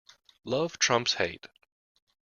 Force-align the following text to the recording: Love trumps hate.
Love 0.45 0.79
trumps 0.79 1.13
hate. 1.13 1.45